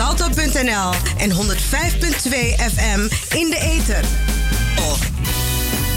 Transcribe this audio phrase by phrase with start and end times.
[0.00, 1.36] salto.nl en 105.2
[2.74, 3.00] FM
[3.36, 4.04] in de ether.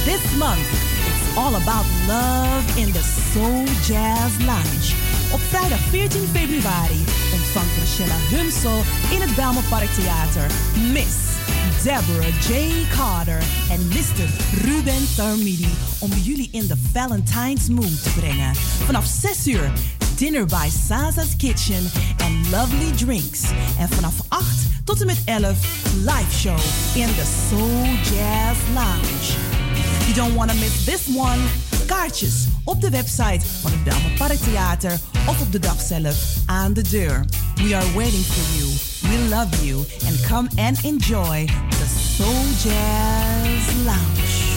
[0.05, 0.67] This month,
[1.07, 3.03] it's all about love in the
[3.33, 4.95] Soul Jazz Lounge.
[5.31, 7.03] Op vrijdag 14 februari
[7.33, 10.51] ontvangt Michelle Humsel in het Belmenpark Theater
[10.91, 11.42] Miss
[11.83, 12.85] Deborah J.
[12.95, 14.27] Carter en Mr.
[14.65, 18.55] Ruben Tarmidi om jullie in de Valentine's Mood te brengen.
[18.85, 19.71] Vanaf 6 uur
[20.15, 23.41] dinner by Saza's Kitchen en lovely drinks.
[23.79, 24.45] En vanaf 8
[24.83, 25.55] tot en met 11
[25.97, 26.57] live show
[26.95, 29.62] in the Soul Jazz Lounge.
[30.07, 31.39] You don't want to miss this one.
[31.85, 36.73] Kaartjes op de website van het Belmer Park Theater of op de dag zelf aan
[36.73, 37.25] de deur.
[37.55, 38.69] We are waiting for you.
[39.01, 39.85] We love you.
[40.07, 41.85] And come and enjoy the
[42.15, 44.51] Soul Jazz Lounge.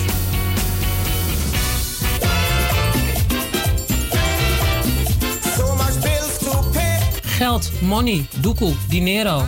[7.36, 9.44] Geld, money, doekoe, dinero.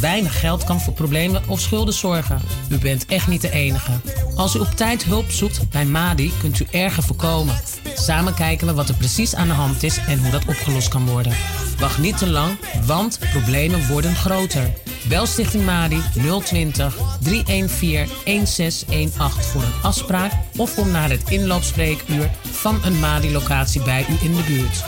[0.00, 2.40] Weinig geld kan voor problemen of schulden zorgen.
[2.70, 3.92] U bent echt niet de enige.
[4.34, 7.60] Als u op tijd hulp zoekt bij MADI, kunt u erger voorkomen.
[7.94, 11.06] Samen kijken we wat er precies aan de hand is en hoe dat opgelost kan
[11.06, 11.32] worden.
[11.78, 14.72] Wacht niet te lang, want problemen worden groter.
[15.08, 16.00] Bel Stichting MADI
[16.44, 24.06] 020 314 1618 voor een afspraak of kom naar het inloopspreekuur van een MADI-locatie bij
[24.08, 24.84] u in de buurt.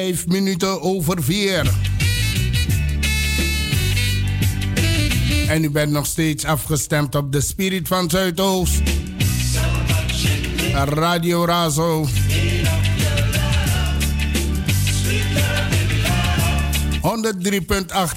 [0.04, 1.72] Vijf minuten over vier.
[5.48, 8.82] En u bent nog steeds afgestemd op de Spirit van Zuidoost.
[10.84, 12.06] Radio Razo.
[12.06, 12.10] 103.8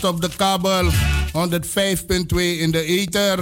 [0.01, 0.93] op de kabel, 105.2
[2.37, 3.39] in de ether.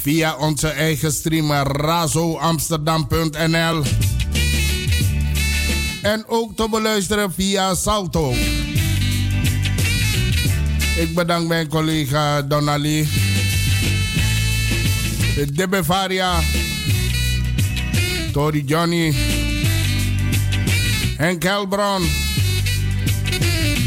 [0.00, 3.82] Via onze eigen streamer razoamsterdam.nl.
[6.02, 8.32] En ook te beluisteren via Salto.
[10.96, 13.08] Ik bedank mijn collega Donali.
[15.52, 16.40] De Bevaria.
[18.32, 19.14] Tori Johnny.
[21.16, 22.02] Henk Helbron.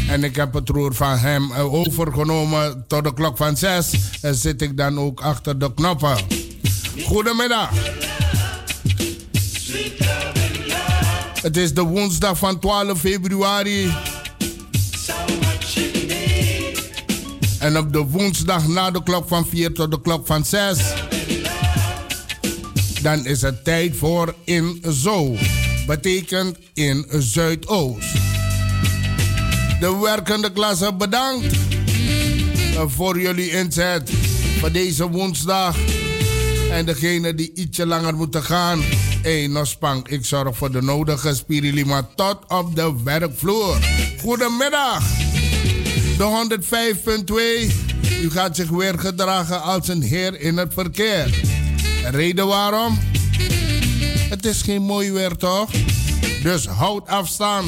[0.08, 3.90] En ik heb het roer van hem eh, overgenomen tot de klok van zes.
[4.20, 6.16] En zit ik dan ook achter de knoppen.
[7.04, 7.70] Goedemiddag.
[11.42, 13.94] Het is de woensdag van 12 februari.
[17.58, 20.78] En op de woensdag na de klok van 4 tot de klok van 6.
[23.02, 25.36] Dan is het tijd voor In Zo.
[25.86, 28.12] Betekent in Zuidoost.
[29.80, 31.56] De werkende klasse bedankt
[32.86, 34.10] voor jullie inzet
[34.58, 35.76] voor deze woensdag.
[36.70, 38.82] En degene die ietsje langer moeten gaan.
[39.26, 43.76] Hey, Nospang, ik zorg voor de nodige spirilima tot op de werkvloer.
[44.20, 45.02] Goedemiddag.
[46.16, 46.56] De
[48.10, 48.22] 105.2.
[48.22, 51.42] U gaat zich weer gedragen als een heer in het verkeer.
[52.10, 52.98] Reden waarom?
[54.28, 55.70] Het is geen mooi weer, toch?
[56.42, 57.66] Dus houd afstand.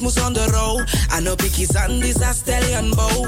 [0.00, 0.88] Mus on the road.
[1.10, 3.26] I know picky sand is a stallion bow.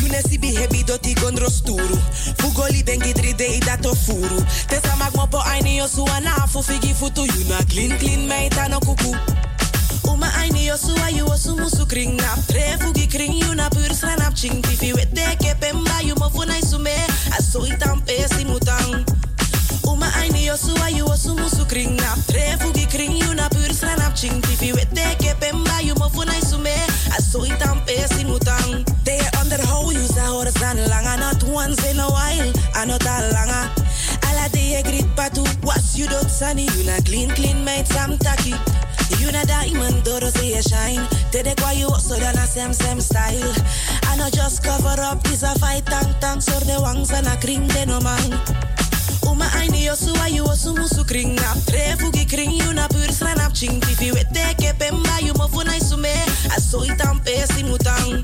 [0.00, 1.96] You Unesi bihebi doti gondro sturu.
[2.38, 4.42] Fugoli bengi 3D dato furu.
[4.68, 7.26] Tesa magmopo aini yosu anafu figi futu.
[7.26, 9.16] You na clean clean meita no kuku.
[10.10, 12.38] Uma aini yosu ayu osu musu kring nap.
[12.48, 14.62] Tre fugi kring you na pur sranap ching.
[14.62, 16.96] Tifi wete kepemba you mo funai sume.
[17.36, 19.21] Aso itam pesi mutang.
[19.84, 22.18] Uma aini yosu ayu osu musu kring nap.
[22.26, 24.40] Tre fugi kring you na pur sranap ching.
[24.42, 26.74] Tifi wete kepemba you mo funai sume.
[27.16, 28.84] Aso itam pesi mutang.
[29.04, 31.18] They underhold you sa horizon langa.
[31.18, 32.52] Not once in a while.
[32.74, 33.70] Anota langa.
[34.28, 35.44] Ala de grit patu.
[35.64, 36.68] Was you dot sunny.
[36.76, 38.54] You na clean clean made sam taki.
[39.20, 41.06] You na diamond, doro say you shine.
[41.30, 43.54] Tede kwa you so dan a same same style.
[44.04, 47.36] I know just cover up is a fight tang tang so the wangs and a
[47.36, 48.30] kring de no man.
[49.26, 53.08] Uma aini yo su ayu osu musu kring nap tre fugi kring you na pur
[53.12, 56.12] sranap ching tifi wete ke pemba you mo funai sume
[56.56, 58.22] aso itam pesi mutang.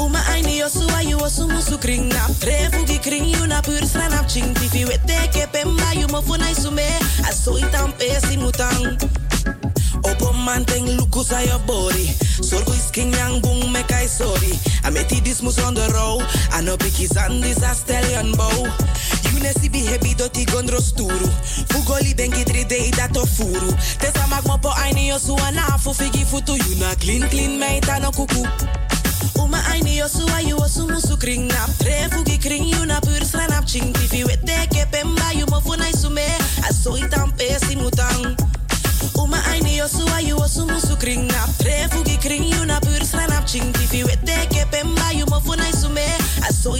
[0.00, 3.80] Uma aini yo su ayu osu musu kring nap tre fugi kring you na pur
[3.84, 6.86] sranap ching tifi wete ke pemba you mo funai sume
[7.28, 8.96] aso itam pesi mutang.
[10.02, 12.06] Opo manteng lukus aan je body.
[12.40, 14.54] Zorgo is king yang boom me kai sorry.
[14.84, 16.20] I met this mus on the row.
[16.52, 18.70] I know biggie sandis a stallion bow.
[19.32, 21.30] You ne si bihebi doti gondro sturu.
[21.68, 23.72] Fugoli bengi 3D dato furu.
[23.98, 24.26] Tesa
[24.62, 26.56] po aini yo su anafu figi futu.
[26.56, 28.46] You na clean clean meita no kuku.
[29.38, 31.70] Uma aini yo su ayu osu musu kring nap.
[31.78, 33.92] Tre fugi kring you na pur sranap ching.
[33.92, 36.26] Tifi wete ke pemba you mo funai sume.
[36.68, 36.96] Aso.
[39.14, 41.50] Uma aini yo su ayu osu musu kring nap.
[41.58, 43.72] Tre fugi kring you na pur sranap ching.
[43.72, 46.06] Tifi wete ke pemba you mo funai sume.
[46.48, 46.76] Aso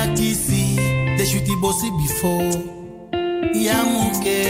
[0.00, 0.76] ya kisi
[1.18, 2.52] the shooty bossy before.
[3.54, 4.40] Ya muke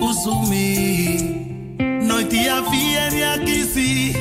[0.00, 1.20] uzumi.
[2.06, 4.12] Noiti ya fier ya kisi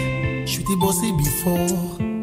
[0.45, 2.14] shooty bossy before.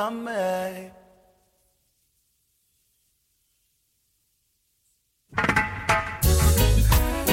[0.00, 0.92] hjälpa mig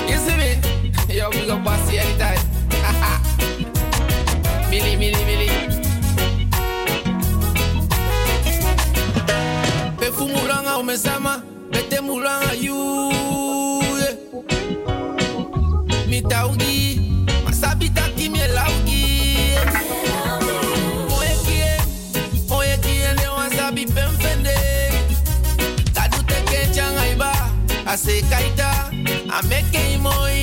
[0.09, 0.59] You see me?
[1.13, 2.39] Yo, we gon' bust you anytime.
[4.69, 5.51] Millie, Millie, Millie.
[9.99, 13.11] Pefumuranga umesema Betemuranga you
[16.09, 16.86] Mitaudii
[29.37, 30.36] I make game money.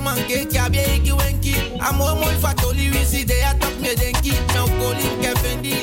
[0.00, 1.54] man ke kabie iki wenki.
[1.80, 4.32] Amo mo fatoli wisi de atop me denki.
[4.54, 5.74] Nou koli kefendi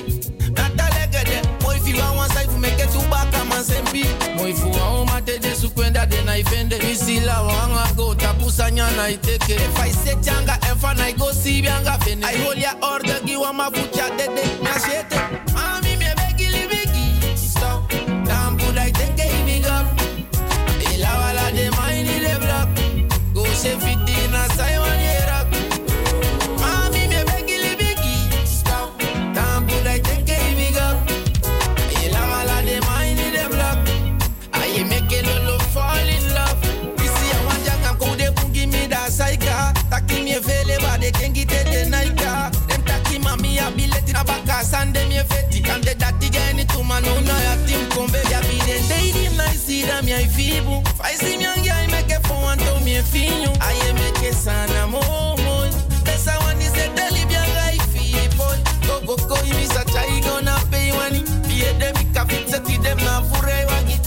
[0.75, 4.03] nalegede moi fi wan wan saifu meke tubaka mansembi
[4.35, 6.77] moi fu wan o matede su kwenda de na ifende.
[6.79, 9.55] Misila wanga go tapusanya na iteke.
[9.55, 12.23] If i say changa enfa na go si bianga fene.
[12.23, 15.17] I hold ya order gi bucha de dede na shete.
[15.53, 17.89] Mami me begi libigi stop
[18.25, 19.61] down put i think they me
[20.93, 22.69] ilawala de mine in the block.
[23.33, 24.06] Go save it.
[50.27, 50.83] vivo.
[50.97, 51.87] Faz em minha guia e
[52.27, 53.51] for um ato meu filho.
[53.59, 55.03] Aí é me que sana, amor.
[56.03, 58.57] Pensa o ano e fi, boy.
[58.85, 61.23] Go, go, go, e me a e go na pei, wani.
[61.47, 64.01] Pie de mi capi, se ti de ma furei, wagit.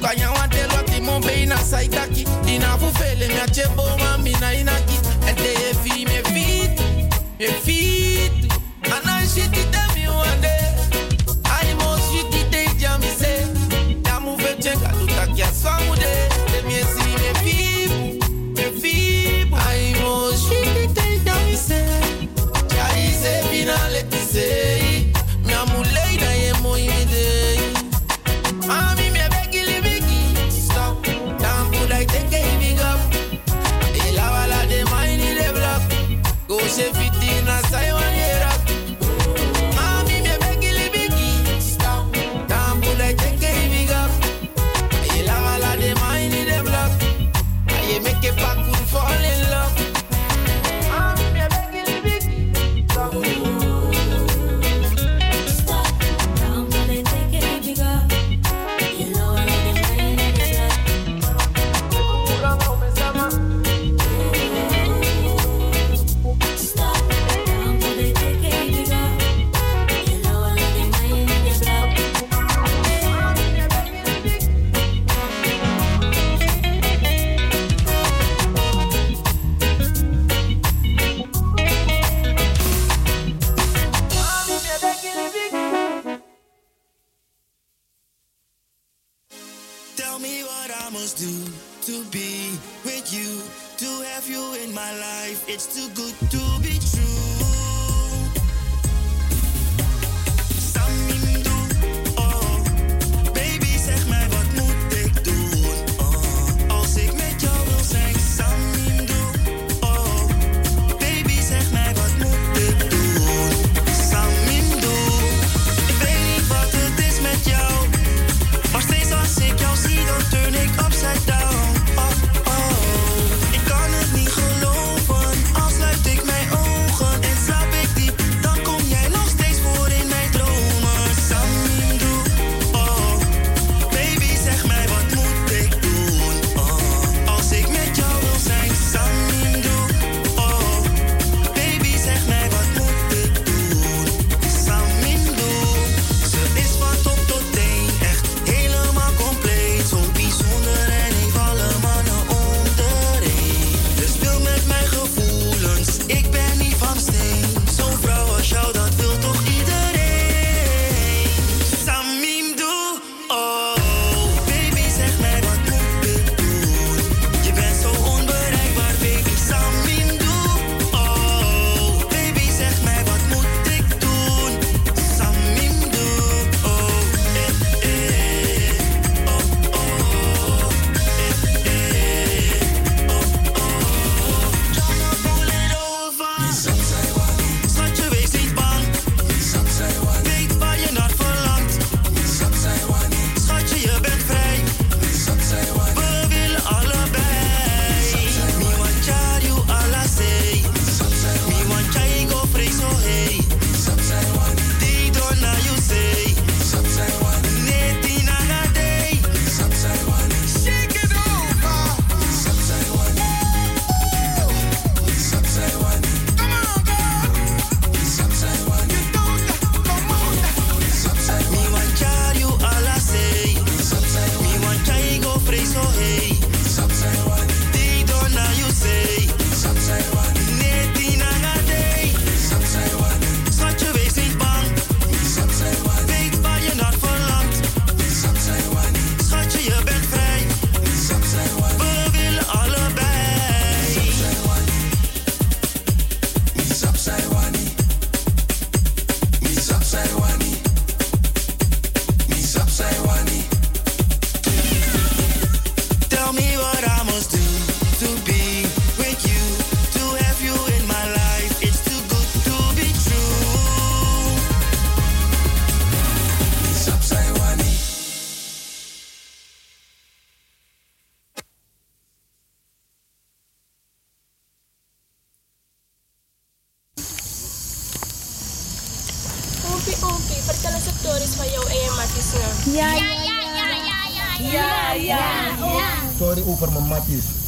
[0.00, 2.24] Kanya wate lo ati mon bei na saitaki.
[2.44, 2.76] Dina
[3.28, 4.01] me achebo.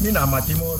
[0.00, 0.73] にみんな待ちも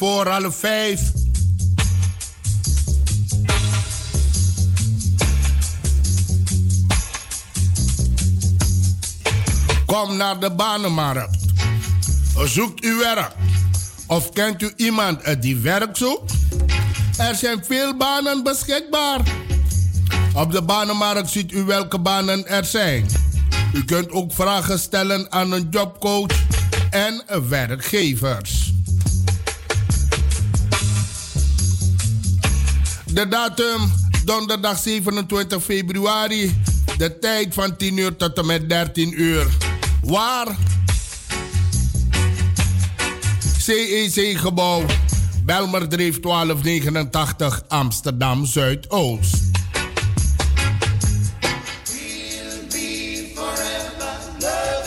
[0.00, 1.00] voor half vijf.
[9.86, 11.36] Kom naar de banenmarkt.
[12.44, 13.32] Zoekt u werk?
[14.06, 16.32] Of kent u iemand die werk zoekt?
[17.18, 19.20] Er zijn veel banen beschikbaar.
[20.34, 23.06] Op de banenmarkt ziet u welke banen er zijn.
[23.72, 26.44] U kunt ook vragen stellen aan een jobcoach
[26.90, 28.59] en werkgevers.
[33.20, 33.92] De datum
[34.24, 36.62] donderdag 27 februari.
[36.96, 39.46] De tijd van 10 uur tot en met 13 uur.
[40.02, 40.56] Waar?
[43.58, 44.84] CEC-gebouw.
[45.44, 49.36] Belmerdreef 1289 Amsterdam Zuidoost.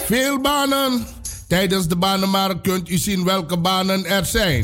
[0.06, 1.06] Veel banen.
[1.48, 4.63] Tijdens de banenmarkt kunt u zien welke banen er zijn.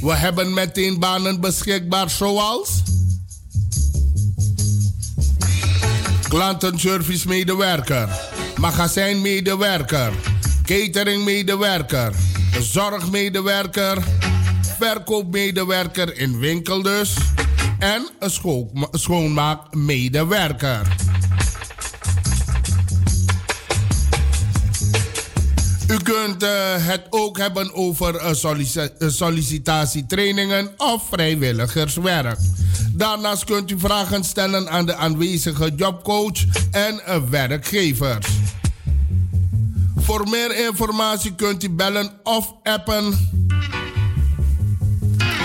[0.00, 2.82] We hebben meteen banen beschikbaar zoals...
[6.36, 8.08] Klantenservice medewerker,
[8.56, 10.12] magazijnmedewerker,
[10.64, 12.12] cateringmedewerker,
[12.60, 14.02] zorgmedewerker,
[14.78, 17.14] verkoopmedewerker in winkel dus
[17.78, 18.30] en een
[18.90, 20.96] schoonmaakmedewerker.
[25.88, 28.30] U kunt uh, het ook hebben over uh,
[29.10, 32.38] sollicitatietrainingen of vrijwilligerswerk.
[32.96, 38.26] Daarnaast kunt u vragen stellen aan de aanwezige jobcoach en werkgevers.
[39.96, 43.30] Voor meer informatie kunt u bellen of appen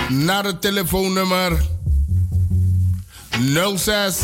[0.09, 1.65] naar het telefoonnummer
[3.75, 4.19] 06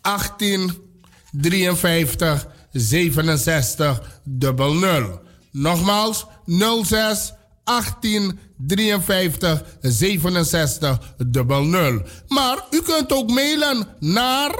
[0.00, 0.72] 18
[1.30, 5.20] 53 67 00.
[5.50, 6.26] Nogmaals
[6.84, 7.32] 06
[7.64, 10.98] 18 53 67
[11.32, 12.02] 00.
[12.28, 14.54] Maar u kunt ook mailen naar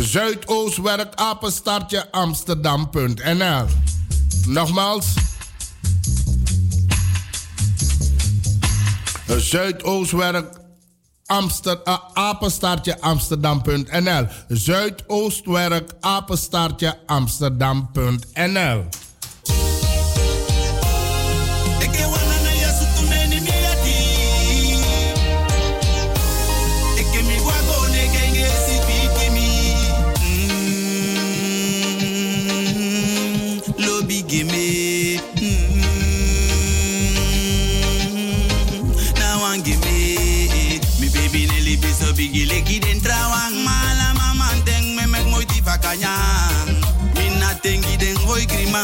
[0.00, 3.66] zuidoostwerkapenstaartje amsterdam.nl.
[4.46, 5.06] Nogmaals
[9.26, 10.62] Zuidoostwerk
[11.26, 14.26] Amster, uh, apenstaartje Amsterdam.nl.
[14.48, 18.84] Zuidoostwerk apenstaartje Amsterdam.nl.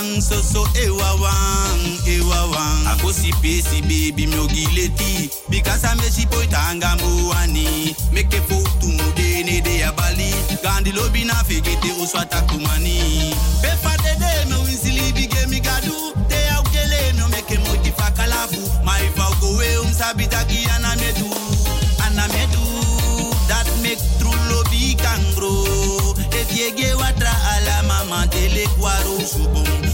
[0.00, 2.86] Soso so so ewa wang ewa wang.
[2.88, 9.82] Akosi pesi baby mi ogileti me si a muani make a photo mude ne de
[9.84, 10.32] abali
[10.62, 13.34] gandi lobi na fegete swata kumani.
[13.60, 13.76] De
[14.16, 15.92] de me winsili bige mi gadu
[16.28, 21.28] te au kele no make moti fakalafu my vow go we um sabita ki anamedu
[22.06, 22.64] anamedu
[23.48, 25.52] that make true lobby kangro
[26.32, 29.89] e you get what ala mama tele kwaro subong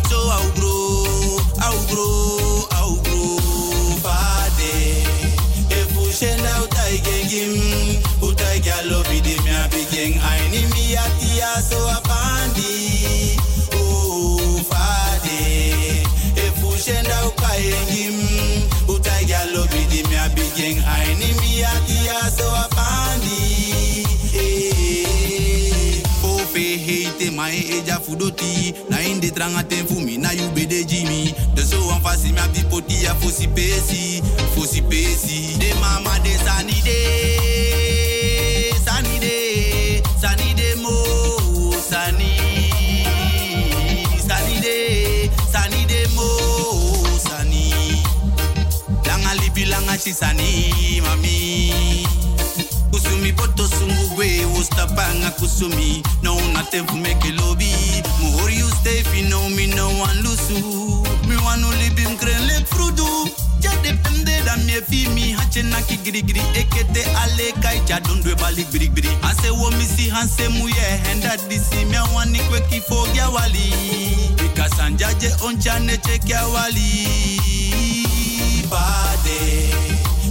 [1.86, 3.38] augro augro
[4.02, 5.06] fade.
[5.70, 13.38] Efu shena utai gengim utai galo bidi mi abigeng aini mi atia so afandi
[13.74, 16.02] O oh, fade.
[16.36, 18.18] Efu shena ukai gengim
[18.88, 23.66] utai galo bidi mi abigeng aini mi atia so afandi
[26.86, 31.34] Hey, te mai eja fudoti na inde tranga ten fumi na you be de Jimmy.
[32.46, 34.22] Abdi poti ya fosi pesi.
[34.54, 35.56] Fosi pesi.
[35.58, 36.98] De mama de sani de.
[38.84, 40.02] Sani de.
[40.20, 40.94] Sani de mo.
[41.90, 42.30] Sani.
[44.28, 45.30] Sani de.
[45.52, 46.28] Sani de mo.
[47.18, 47.74] Sani.
[49.06, 52.06] Langa libi langa chisani mami.
[52.92, 57.72] Kusumi poto sungu gwe Ustapanga kusumi No nothing for make a lobby
[58.22, 60.24] More you stay if you know me no one want
[62.26, 63.06] to live in kren lek frudu
[63.60, 65.32] Ja depende da me fi mi.
[65.32, 67.80] Hache na ki giri giri Ekete ale kai.
[67.86, 72.38] Cha don dwe balik biri biri Ase wo misi hanse muye Henda disi me wani
[72.48, 73.70] kwe ki fogya wali.
[74.36, 77.06] Bika sanjaje oncha ne chekya wali.
[78.70, 79.70] Bade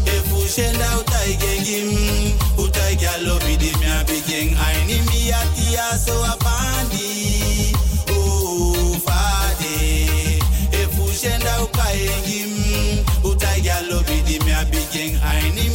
[0.05, 2.33] Efushenda utai gengim.
[2.57, 7.44] Utai kya lobi di mi abigeng Aini mi atia so apandi
[11.25, 14.37] Efushenda ukai gengim Utai kya lobi di
[15.25, 15.74] Aini mi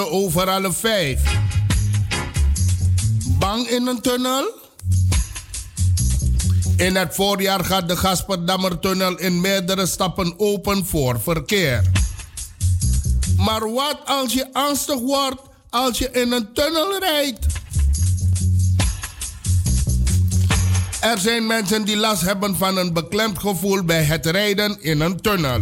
[0.00, 1.20] over alle vijf.
[3.38, 4.60] Bang in een tunnel?
[6.76, 11.90] In het voorjaar gaat de Gasperdammertunnel in meerdere stappen open voor verkeer.
[13.36, 17.46] Maar wat als je angstig wordt als je in een tunnel rijdt?
[21.00, 25.20] Er zijn mensen die last hebben van een beklemd gevoel bij het rijden in een
[25.20, 25.58] tunnel.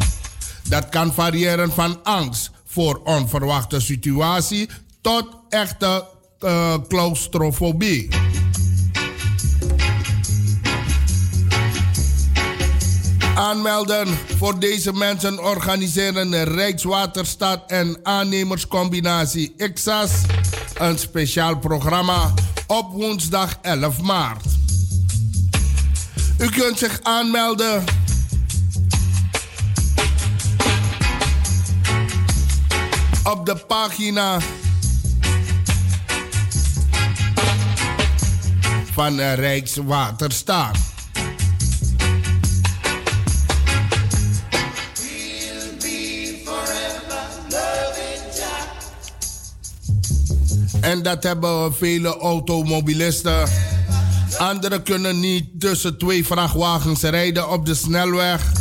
[0.68, 4.68] Dat kan variëren van angst voor onverwachte situatie
[5.00, 6.06] tot echte
[6.40, 8.08] uh, claustrofobie.
[13.34, 20.10] Aanmelden voor deze mensen organiseren Rijkswaterstaat en aannemerscombinatie IXAS
[20.74, 22.34] een speciaal programma
[22.66, 24.44] op woensdag 11 maart.
[26.38, 27.84] U kunt zich aanmelden
[33.24, 34.38] op de pagina
[38.92, 40.76] van Rijkswaterstaat.
[50.80, 53.48] En dat hebben vele automobilisten.
[54.38, 58.59] Anderen kunnen niet tussen twee vrachtwagens rijden op de snelweg.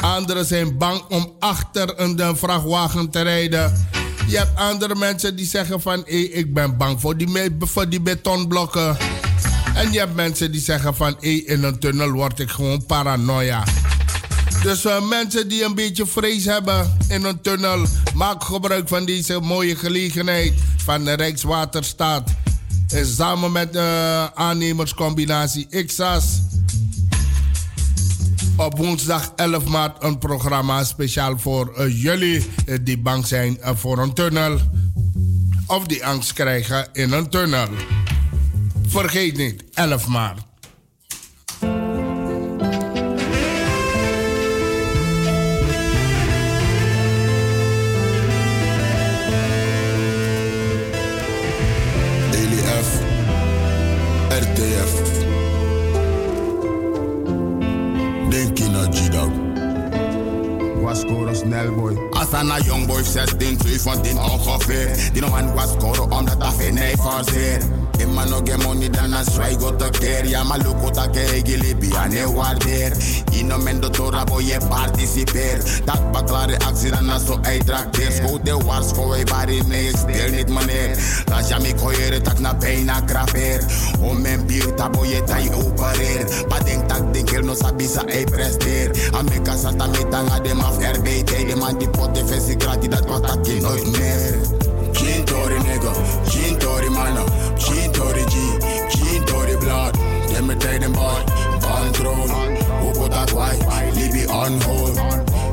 [0.00, 3.86] Anderen zijn bang om achter een vrachtwagen te rijden.
[4.26, 6.02] Je hebt andere mensen die zeggen van...
[6.06, 8.96] Hey, ik ben bang voor die, voor die betonblokken.
[9.74, 11.16] En je hebt mensen die zeggen van...
[11.20, 13.64] Hey, in een tunnel word ik gewoon paranoia.
[14.62, 17.86] Dus uh, mensen die een beetje vrees hebben in een tunnel...
[18.14, 22.30] maak gebruik van deze mooie gelegenheid van de Rijkswaterstaat.
[22.88, 26.24] En samen met de aannemerscombinatie IXAS
[28.60, 33.70] op woensdag 11 maart een programma speciaal voor uh, jullie uh, die bang zijn uh,
[33.74, 34.58] voor een tunnel.
[35.66, 37.68] Of die angst krijgen in een tunnel.
[38.86, 40.49] Vergeet niet, 11 maart.
[62.10, 65.10] Als een young boy 16, 2 van 10 ongeveer.
[65.12, 67.24] Die nog aan was scoren omdat dat geen nee van
[68.00, 68.08] zit.
[68.08, 70.26] Ima no get money dan a swai go te keer.
[70.26, 72.92] Ja, maar luko ta ke gilibi ane waardeer.
[73.32, 75.82] Ino men do tora boy je participeer.
[75.84, 78.12] Dat baklare actie dan a so ei trakteer.
[78.12, 80.98] Schoot de wars wij bari nee, stel niet meneer.
[81.26, 83.64] Laat ja mi koyere tak na bijna krapeer.
[84.00, 86.44] Om men bier tabo je tai opereer.
[86.48, 88.90] Pa denk tak denk no sabi sa ei presteer.
[89.12, 91.48] Amerika sata metanga dem af RBT.
[91.48, 94.59] De man die pot de vesi gratis dat wat tak je nooit meer.
[95.30, 95.92] Tory nigga,
[96.24, 97.24] geen Tory manna,
[97.56, 98.34] geen Tory G,
[98.88, 99.94] geen Tory blood.
[100.32, 101.22] Dem me take them boy,
[101.60, 102.26] control.
[102.80, 103.62] Who put that white,
[103.94, 104.96] leave it on hold.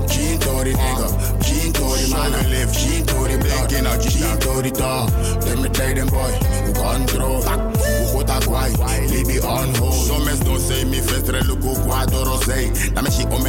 [0.09, 1.07] Geen Tory nigga,
[1.41, 2.39] geen Tory manna,
[2.71, 5.11] geen Tory blood, geen Tory dog.
[5.45, 6.31] Dem me take them boy,
[6.73, 7.76] control.
[8.13, 8.77] Put that white,
[9.11, 9.93] leave it on hold.
[9.93, 12.71] Some mess don't say me festre luku quadro say.
[12.93, 13.43] Na me she boy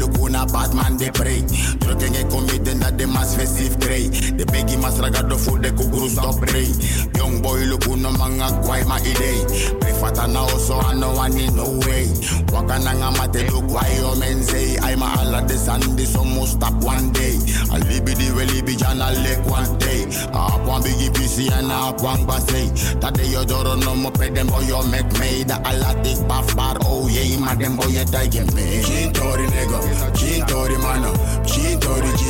[0.00, 1.42] luku na Batman de prey.
[1.80, 4.08] Trucken e comitten dat de mas festive grey.
[4.08, 6.68] De biggie mas ragado full de kuguru stop ray.
[7.16, 9.44] Young boy luku no manga kwai ma idee.
[9.80, 12.08] Prefata na oso ano wani no way.
[12.52, 14.78] Waka nanga mate do kwai o men say.
[14.78, 17.36] I ma ala de sandi so must stop one day.
[17.70, 20.04] I libi di we libi jana lek one day.
[20.32, 22.24] A up biggie PC and a up one.
[22.24, 25.44] That day yo doro no mo pe dem boy yo make me.
[25.44, 27.38] Da ala tik baf bar oh yeah.
[27.40, 28.82] Ma dem boy yo die get me.
[28.86, 29.78] Gin Tory nigga,
[30.18, 31.10] Gin Tory mana,
[31.48, 32.22] Gin Tory G,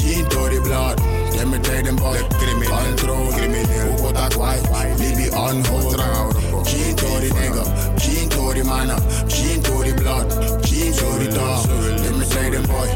[0.00, 0.98] Gin Tory blood.
[1.36, 3.92] Let me tell them boy, criminal, control, criminal.
[4.00, 4.64] Who that white,
[4.98, 6.00] Libby on hold.
[6.66, 7.64] Gin Tory nigga,
[8.00, 8.96] Gin Tory mana,
[9.28, 10.28] Gin Tory blood,
[10.64, 11.68] Gin Tory dog.
[12.02, 12.88] Let me tell them boy,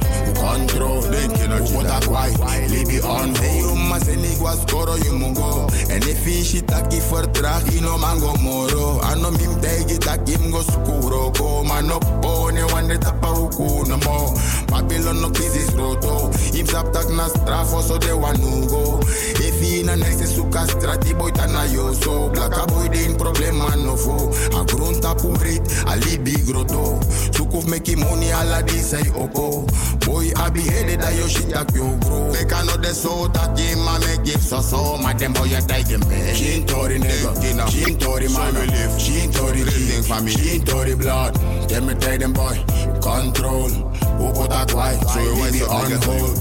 [0.45, 2.39] who control, who that white,
[2.71, 3.39] Libby on hold.
[3.39, 5.69] Hey, you must say niggas skoro you mungo.
[5.91, 9.01] En if you shit taki vertraag, you no mango moro.
[9.03, 11.33] Ano mim tegi taki mgo skuro.
[11.37, 14.35] Go man up, pone wande tapa uku no mo.
[14.69, 16.31] Babylon no crisis roto.
[16.57, 19.03] Im sap tak na strafo so de wanugo.
[19.41, 22.31] If you na next suka strati boy tana yo so.
[22.31, 24.31] Blaka boy din problema no fo.
[24.61, 27.01] A grond tapu rit, a libi grotto.
[27.33, 29.67] Sukuf make money ala di say oko.
[30.05, 32.33] Boy abi headed that yo shit tak yo bro.
[32.33, 34.97] Make I know the so that game ma make give so so.
[34.99, 36.35] Ma dem boy ya take him back.
[36.35, 38.55] Gin Tory nigga, Gin Tory man.
[38.99, 40.03] Gin Tory G,
[40.37, 41.35] Gin Tory blood.
[41.69, 42.57] Dem me take them boy,
[43.01, 43.69] control.
[43.69, 46.37] Who put that white, so you be on hold.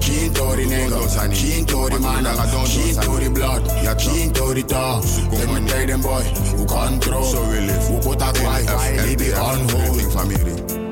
[0.00, 2.24] Gin Tory nigga, Gin Tory man,
[2.66, 3.62] Gin Tory blood,
[3.98, 5.04] Gin Tory dog.
[5.30, 6.22] Dem me take them boy,
[6.56, 7.24] who control.
[7.24, 7.86] So we live.
[7.88, 8.68] Who put that white,
[9.08, 10.12] he be on hold.
[10.12, 10.84] family.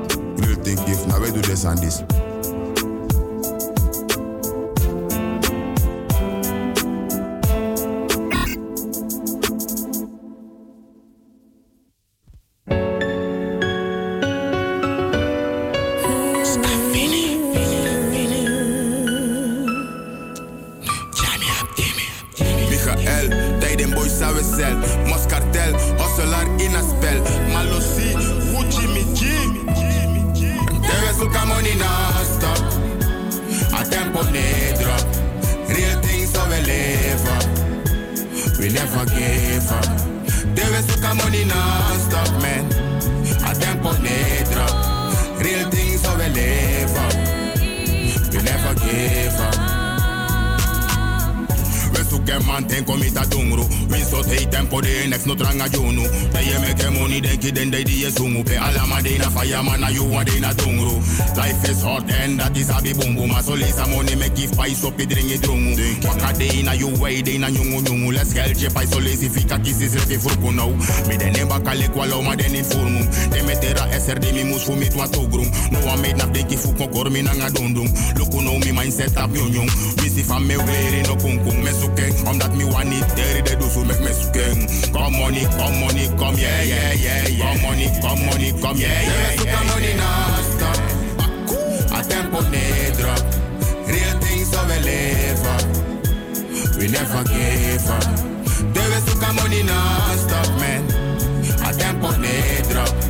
[0.42, 2.02] Real thing if now we do this and this.
[74.52, 77.32] Mus fu mi twa togrum No a made na de ki fu kokor mi na
[77.34, 77.88] nga dundung
[78.18, 79.70] Look no mi mindset up nyung nyung
[80.02, 83.40] Mi si fam me weary no kung kung Me suke omdat mi want it Terry
[83.42, 83.56] de
[83.88, 84.44] make me suke
[84.92, 87.52] Come money, come money, come yeah yeah yeah yeah.
[87.52, 89.54] Come money, come money, come yeah yeah yeah.
[89.56, 90.78] Come money non stop
[91.96, 92.64] A tempo ne
[93.88, 95.64] Real things so we live up
[96.78, 98.04] We never give up.
[98.72, 100.82] Debe suka money non stop man.
[101.64, 103.01] A tempo ne drop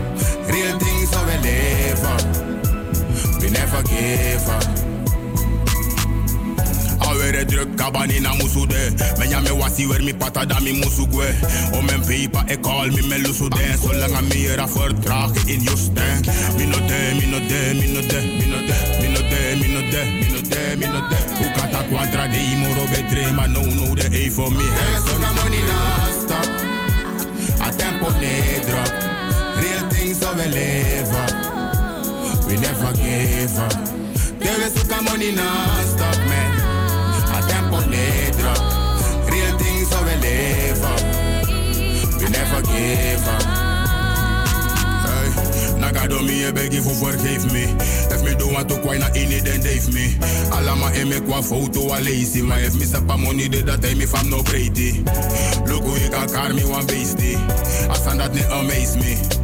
[3.72, 4.92] We never give up
[7.08, 11.06] awere druk kabani na musu de Menya me wasi wer mi pata da mi musu
[11.06, 11.26] gwe
[11.72, 15.48] O men pipa e call mi me lusu de So lang a mi era vertragen
[15.48, 16.26] in je stank.
[16.58, 19.56] Mi no de, mi no de, mi no de, mi no de Mi no de,
[19.56, 21.18] mi no de, mi no de, mi no de.
[21.72, 24.64] Dat quadra de Maar no no de e for me.
[25.06, 26.48] So na money non stop
[27.60, 28.92] A tempo ne drop
[29.56, 31.51] Real things live up
[32.52, 33.72] we never give up.
[34.38, 36.50] They will suck our money non-stop, man.
[37.32, 38.54] A tempo later,
[39.32, 41.02] real things how we live up.
[42.20, 43.42] We never give up.
[45.08, 45.28] Hey,
[45.80, 47.64] Nagadomi, I beg you for forgive me.
[48.12, 50.12] If me do want to quite na in it, then leave me.
[50.52, 52.42] Alama and make one photo a lazy.
[52.42, 55.00] My if me step a money, did that time if I'm no Brady.
[55.72, 57.36] Look who you can car me one beastie.
[57.88, 59.41] I sound that amaze me.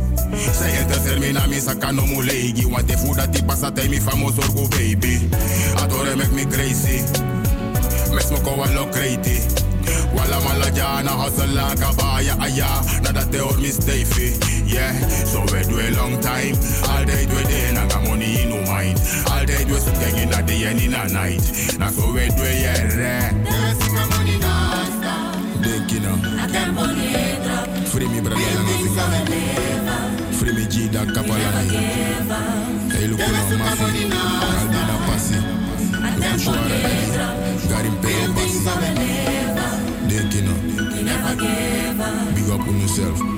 [0.58, 2.68] Zij interesseert me na mi saka no mu legi.
[2.68, 5.28] Want de food dat die pasa tij mi famo sorgo baby.
[5.74, 7.02] Adore make me crazy.
[8.12, 9.40] Mes mo ko walo crazy.
[10.14, 12.82] Walla mala jana hustle like a baya aya.
[13.02, 14.36] Na dat they hold me stay fi.
[14.66, 14.92] Yeah,
[15.24, 16.56] so we do a long time.
[16.88, 19.00] All day do day na ga money in no mind.
[19.30, 21.42] All day do so gang in a day and in a night.
[21.78, 23.32] Na so we do yeah.
[25.62, 26.16] Denk you know.
[27.90, 28.88] Free me brother lang finger.
[28.88, 29.20] Free me G da kapala
[29.84, 30.07] na
[30.46, 31.80] yo.
[32.90, 33.84] Hey look no mafi.
[34.58, 35.38] Aldina passi.
[36.16, 36.78] Look shwara
[37.68, 38.60] Garim pero passi.
[40.08, 40.56] Denk you know.
[42.34, 43.37] Big up on yourself.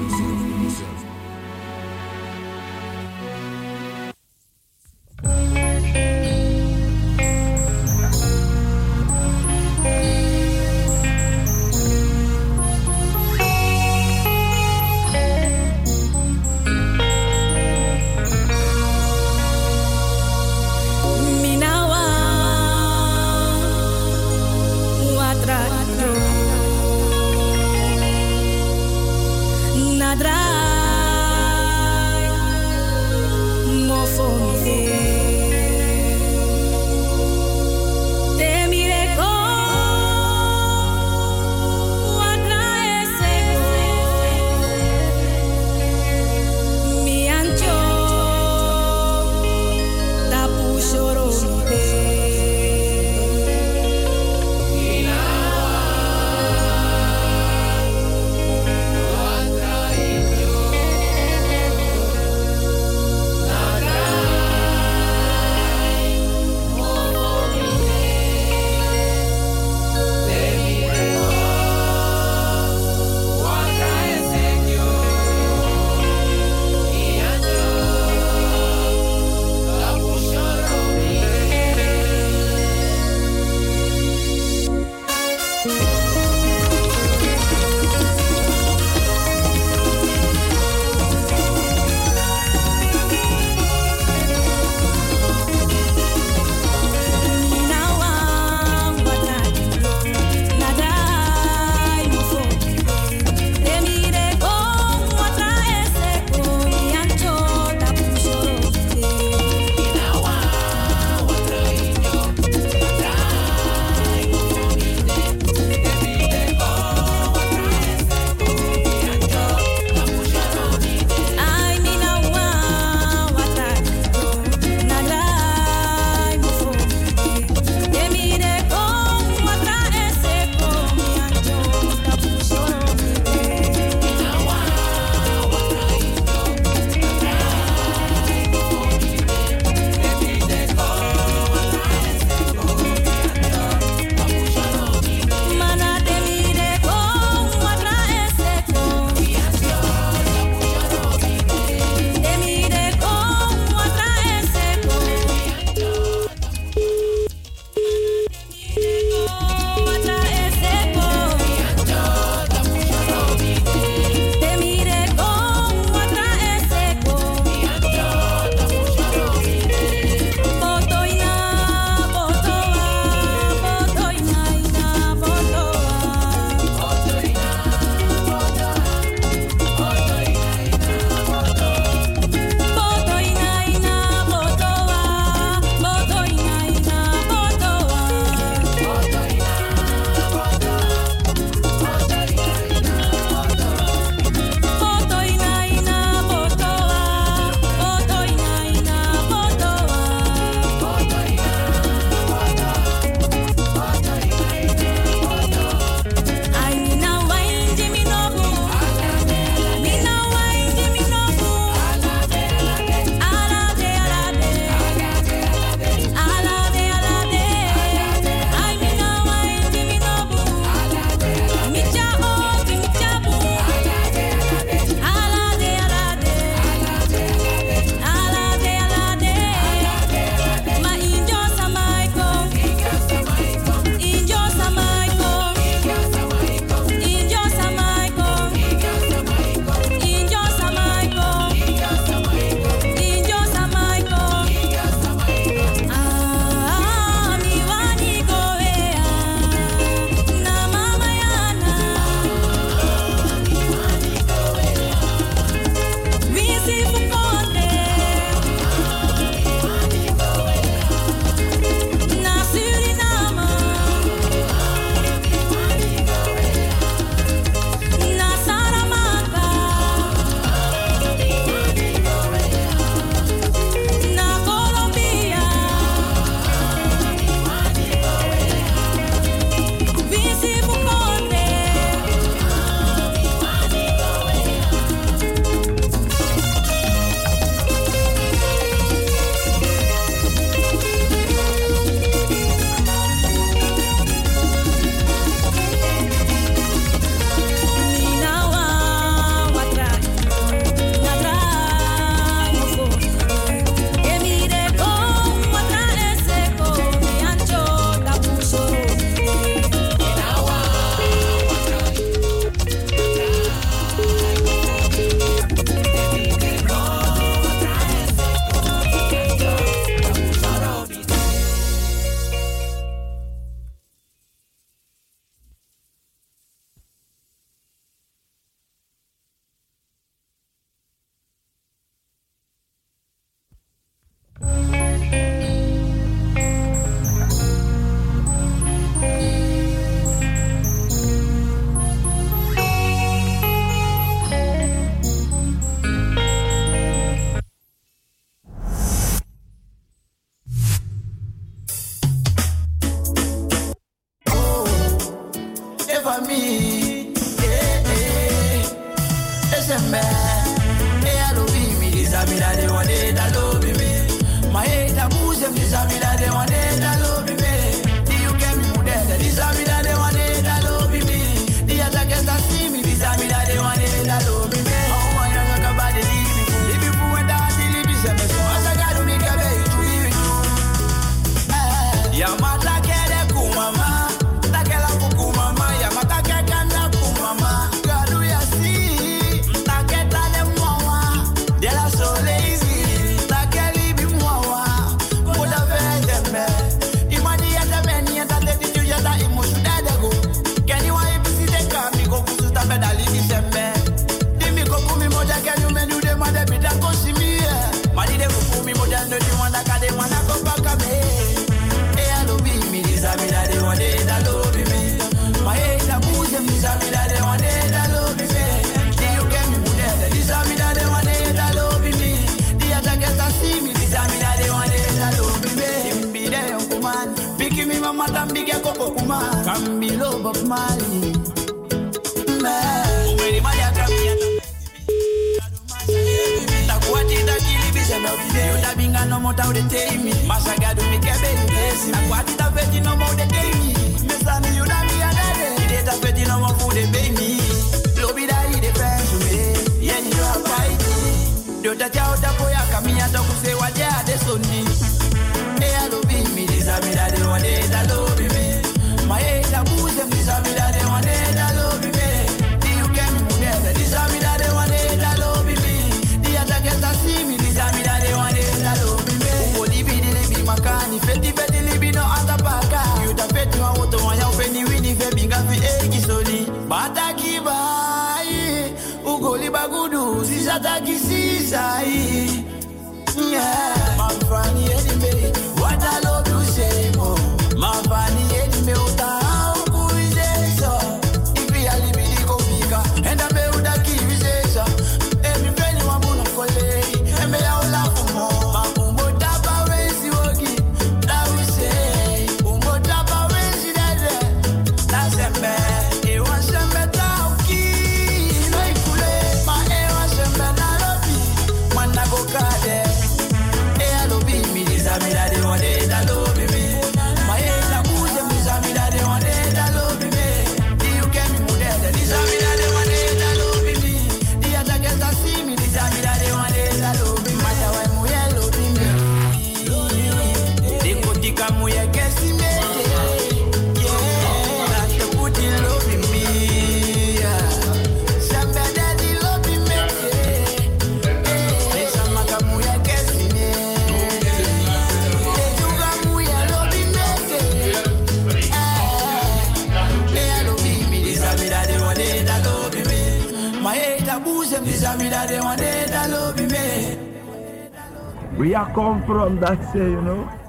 [558.80, 560.39] Come from, that it, you know.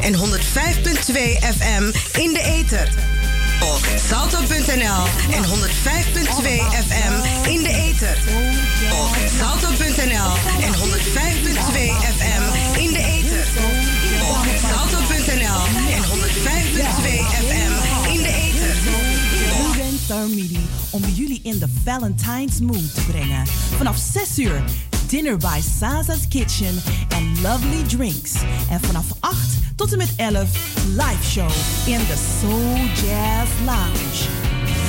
[0.00, 2.88] En 105.2 FM in de ether.
[4.08, 5.04] Salto.nl
[5.34, 5.50] en 105.2
[6.72, 8.18] FM in de ether.
[9.38, 10.78] Salto.nl en 105.2
[12.16, 12.44] FM
[12.78, 13.46] in de ether.
[14.60, 17.08] Salto.nl en 105.2
[17.46, 17.74] FM
[18.12, 18.76] in de ether.
[19.56, 23.46] Ruben Thermidi om jullie in de Valentine's mood te brengen.
[23.76, 24.62] Vanaf 6 uur
[25.08, 28.32] dinner by Sasa's Kitchen en lovely drinks.
[28.70, 30.48] En vanaf 8 tot en met 11
[30.86, 31.48] live show
[31.86, 34.28] in the Soul Jazz Lounge.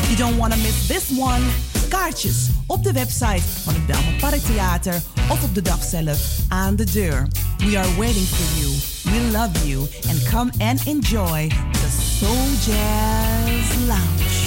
[0.08, 1.42] You don't want to miss this one.
[1.90, 6.84] Kaartjes op de website van het Belmont Parktheater of op de dag zelf aan de
[6.84, 7.28] deur.
[7.58, 8.72] We are waiting for you.
[9.04, 14.38] We love you and come and enjoy the Soul Jazz Lounge.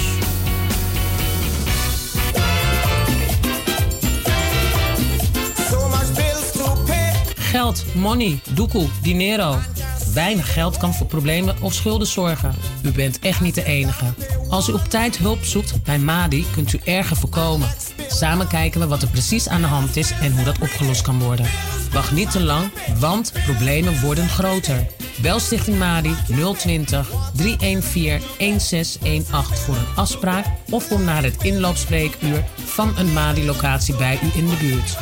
[5.69, 7.13] So much bills to pay.
[7.35, 9.59] Geld, money, doekoe, dinero.
[10.13, 12.55] Weinig geld kan voor problemen of schulden zorgen.
[12.83, 14.13] U bent echt niet de enige.
[14.49, 17.69] Als u op tijd hulp zoekt bij MADI, kunt u erger voorkomen.
[18.07, 21.19] Samen kijken we wat er precies aan de hand is en hoe dat opgelost kan
[21.19, 21.45] worden.
[21.91, 24.85] Wacht niet te lang, want problemen worden groter.
[25.21, 26.15] Bel Stichting MADI
[26.57, 34.19] 020 314 1618 voor een afspraak of om naar het inloopspreekuur van een MADI-locatie bij
[34.23, 34.97] u in de buurt.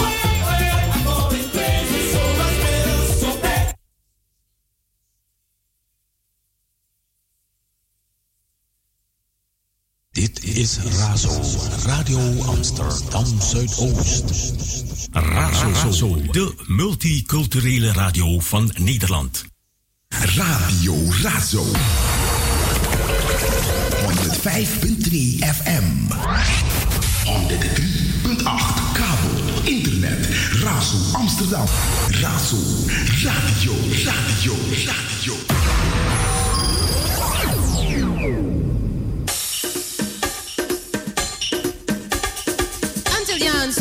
[10.59, 11.31] Is Razo,
[11.85, 14.23] Radio Amsterdam Zuidoost.
[15.11, 19.45] Razo, de multiculturele radio van Nederland.
[20.07, 21.63] Radio Razo.
[24.03, 25.85] 105.3 FM.
[27.23, 30.27] 103.8 kabel, internet.
[30.63, 31.65] Razo Amsterdam.
[32.21, 32.57] Razo,
[33.23, 34.53] radio, radio,
[34.85, 35.58] radio.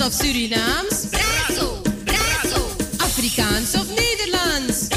[0.09, 1.11] Of Surinaams?
[1.13, 2.63] Razo, Razo.
[3.07, 4.89] Afrikaans of Nederlands?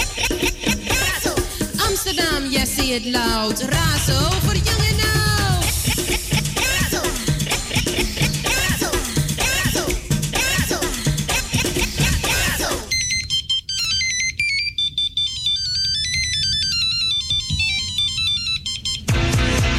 [1.85, 3.59] Amsterdam, yes, say it loud.
[3.59, 5.65] Razo voor jong en oud.
[6.63, 7.01] Razo.
[8.55, 8.89] Razo.
[9.35, 9.83] Razo.
[10.31, 10.79] Razo.
[12.23, 12.69] Razo.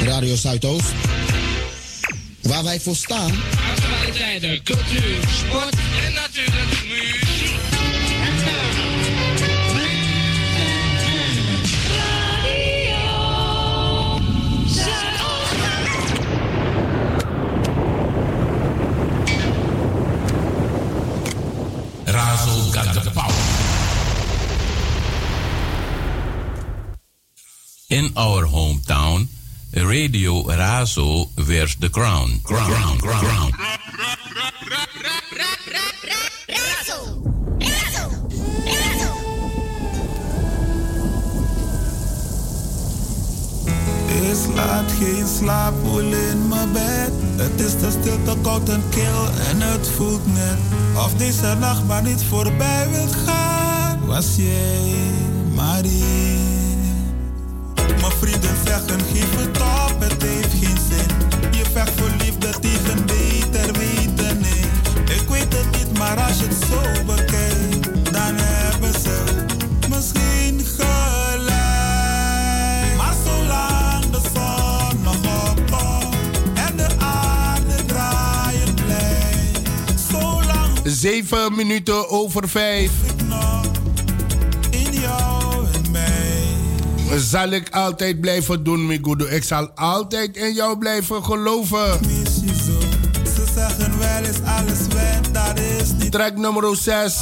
[0.04, 1.01] Radio Zuidoost
[2.42, 3.32] waar wij voor staan.
[3.70, 5.74] Actualiteiten, cultuur, sport
[6.06, 7.60] en natuurlijk muziek.
[22.04, 23.34] Razo got the power.
[27.86, 29.28] In our hometown,
[29.74, 32.40] Radio Razo wears the crown.
[32.42, 33.52] Crown, crown, crown, crown.
[44.30, 47.12] is laat, geen slaapwoel in mijn bed.
[47.36, 50.58] Het is te stil, te koud en kil en het voelt net
[50.96, 54.06] of deze nacht maar niet voorbij wil gaan.
[54.06, 54.94] Was jij
[55.54, 56.51] maar hier?
[58.00, 61.06] Mijn vrienden zeggen geef het op, het heeft geen zin.
[61.50, 64.64] Je vecht voor liefde tegen beter weten, nee.
[65.20, 69.44] Ik weet het niet, maar als je het zo bekijkt, dan hebben ze
[69.88, 71.50] misschien gelijk.
[72.96, 76.16] Maar zolang de zon nog opkomt
[76.54, 82.90] en de aarde draaien blijft, zolang Zeven minuten over vijf.
[87.16, 89.26] Zal ik altijd blijven doen, Migudo.
[89.26, 92.00] Ik zal altijd in jou blijven geloven.
[96.10, 97.14] Track nummer 6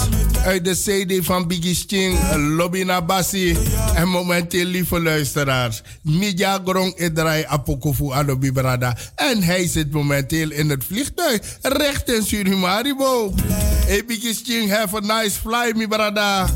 [0.45, 3.57] uit de CD van Biggie Sting, Lobby Nabassi.
[3.95, 8.97] En momenteel, lieve luisteraars, Midja Grong Edraai Apokofu Adobi Brada.
[9.15, 13.35] En hij zit momenteel in het vliegtuig recht in Surimaribo.
[13.87, 16.47] Hey Biggie Sting, have a nice fly, mi brada.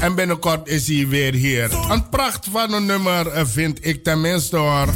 [0.00, 1.70] En binnenkort is hij weer hier.
[1.90, 4.88] Een pracht van een nummer eh, vind ik tenminste hoor.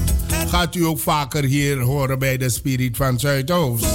[0.48, 3.86] Gaat u ook vaker hier horen bij de Spirit van Zuidoost.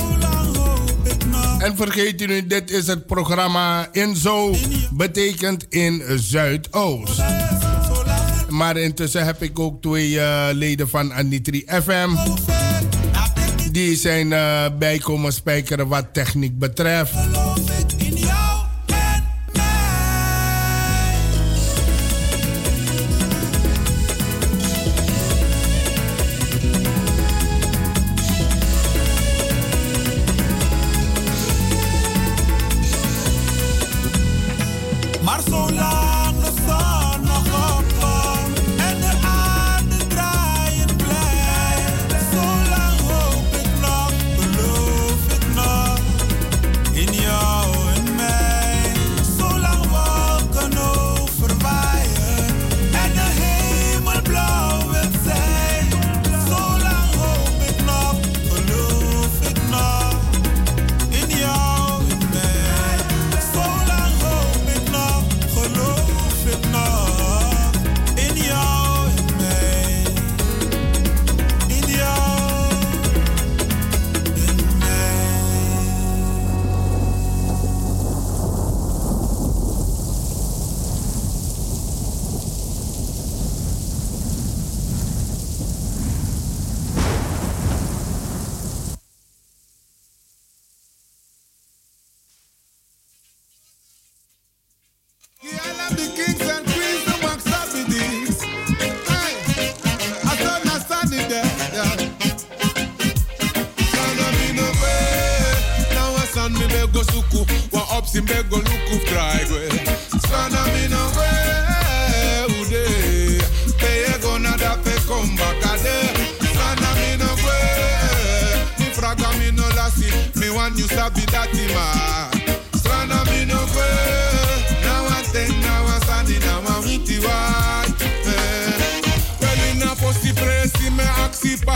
[1.58, 4.56] En vergeet u niet, dit is het programma Inzo,
[4.92, 7.22] betekent in Zuidoost.
[8.50, 12.10] Maar intussen heb ik ook twee eh, leden van Anitri FM.
[13.72, 17.14] Die zijn eh, bijkomen spijkeren wat techniek betreft.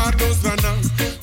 [0.08, 0.72] Pardo strana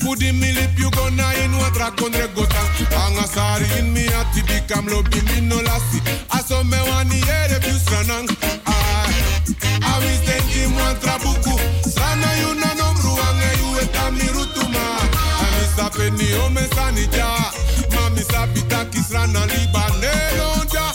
[0.05, 2.63] Kudi mi lip you gonna in what rakon regota
[3.05, 8.29] Anga sari in mi ati bikam lobi mi no lasi Aso me wani ere stranang.
[8.67, 9.09] Ah,
[9.83, 11.55] I was thinking one trabuku
[11.89, 14.85] Strana you no nomru ange you eta mi rutuma
[15.45, 17.29] Ami sapeni o me sanija
[17.95, 20.87] Mami sapita kisrana libanelo ja.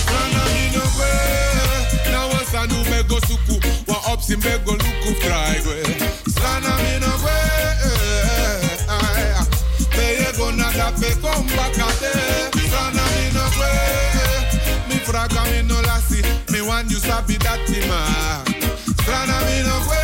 [0.00, 1.12] Strana mi no kwe
[2.12, 3.60] Na wasanu me go suku.
[3.88, 5.60] Wa opsi me go luku fry
[17.14, 18.00] sabi that ma
[18.98, 20.02] Strana mi no kwe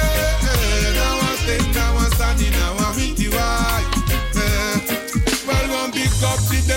[0.95, 2.11] Na one
[2.55, 2.95] na one one
[3.35, 3.83] wai
[5.47, 5.91] Well, one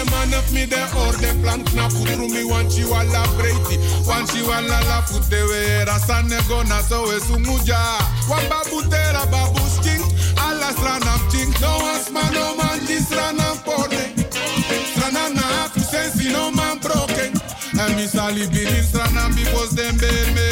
[0.10, 3.78] man of me, the or the plank na putru mi want you alla breiti.
[4.08, 7.80] Want you alla la futte ra sanne gona so e sumuja.
[8.30, 10.02] Wan babu tera babu stink,
[10.38, 11.54] alla strana ching.
[11.62, 14.04] No as man, no man, this strana pone.
[14.92, 16.73] Strana na tu sensi no man
[17.96, 20.50] me sali bilin strana because them bear me.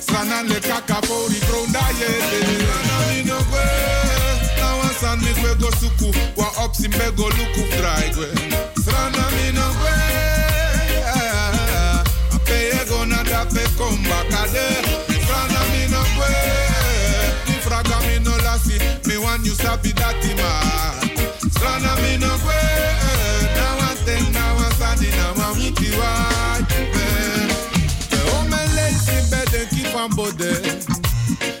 [0.00, 2.40] san le kaka pori tronda yete.
[2.62, 3.64] Strana mi no kwe.
[4.58, 6.08] Na wan san mi kwe go suku.
[6.36, 8.28] Wa op simbe go luku dry kwe.
[8.82, 9.94] Strana mi no kwe.
[12.34, 14.66] Ape ye go na da pe komba kade.
[15.24, 16.30] Strana mi no kwe.
[17.46, 18.78] Ni fraga mi no lasi.
[19.06, 20.50] Me wan you sabi dati ma.
[21.54, 23.03] Strana mi no kwe.
[30.08, 30.52] Body.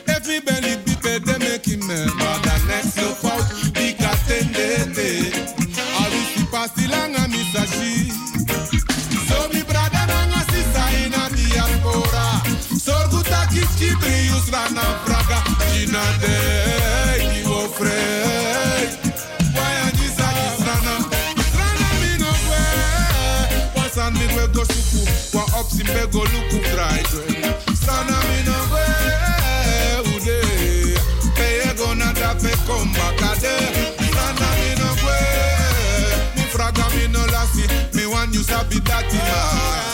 [0.06, 1.80] If me belly be bed, they make him.
[1.80, 5.34] But the next no fault, big attended.
[5.96, 8.10] I will see pasti langa misashi.
[9.28, 12.26] So mi brother nanga sisa in a diaspora.
[12.84, 15.38] Sorguta kichi brius rana praga.
[15.72, 16.36] Gina de,
[17.40, 18.84] iwo frey.
[19.54, 20.96] Why and this a this rana?
[21.56, 21.88] Rana
[24.12, 25.00] mi we go suku.
[25.34, 27.33] Wa simbe go luku dry.
[33.44, 34.06] Kade.
[34.08, 35.16] Strana mi.
[36.36, 37.68] Mi fraga mi no.
[37.92, 38.32] Mi wan
[38.80, 39.93] dati.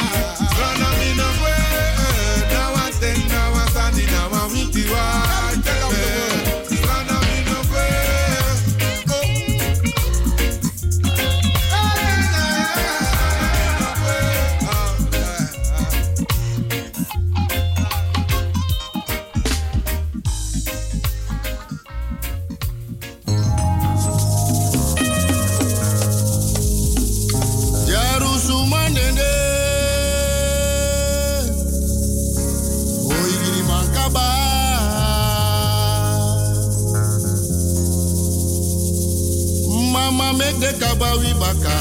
[41.18, 41.74] We baka.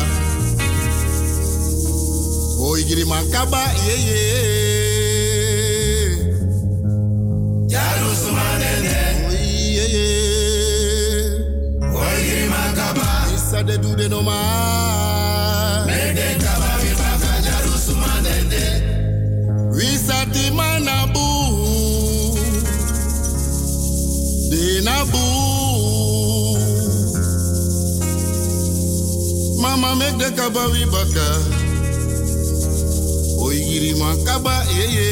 [2.59, 4.19] Oigiri mankaba ye ye.
[4.19, 4.68] Jarusumandende.
[29.60, 31.28] Mama make the kaba we baka.
[33.43, 35.10] Oigiri makaba ye ye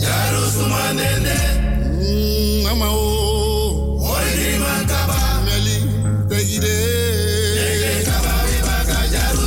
[0.00, 1.36] Jaru sumanende
[2.00, 5.18] mm, Mama o Oigiri makaba.
[5.46, 5.76] Meli
[6.28, 6.76] tegide
[8.04, 9.44] Kaba we baka jaru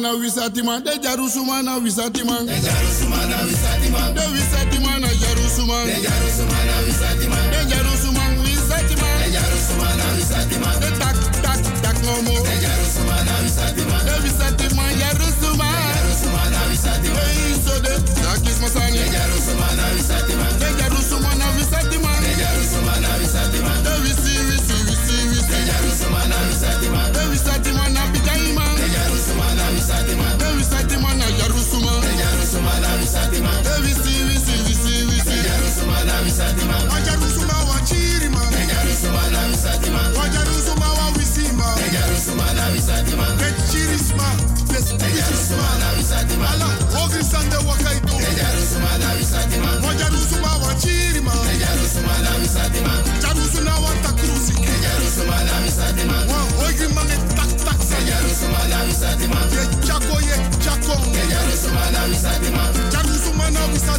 [0.00, 6.79] Jarusumana Wisatima, de Jarusumana Wisatima, de Jarusumana Wisatima, de Wisatimana Jarusuman, de Jarusumana Wisatima,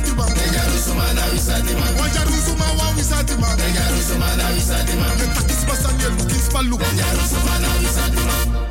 [0.01, 6.09] Jarusumana Wisatima, de Jarusumana Wisatima, wa Jarusuma wa Wisatima, de Jarusumana Wisatima, de Takis Basanye
[6.17, 8.67] Lukis Palu, de Jarusumana Wisatima.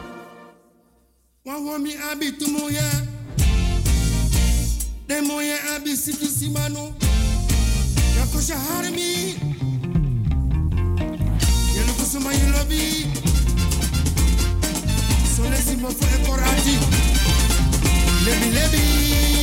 [1.44, 2.82] Wa wami abi tumuya,
[5.06, 6.92] de moya abi sikisi mano,
[8.18, 9.36] yakosha harmi,
[11.76, 13.06] yelukusuma yilobi,
[15.36, 15.88] solesi mo
[18.54, 19.39] lebi.